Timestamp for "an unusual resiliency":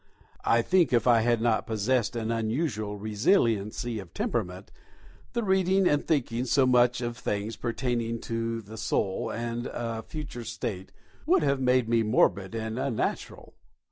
2.15-3.99